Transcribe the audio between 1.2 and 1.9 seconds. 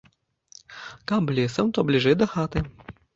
лесам, то